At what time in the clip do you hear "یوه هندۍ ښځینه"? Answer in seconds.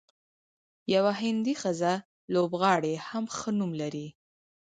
0.93-1.93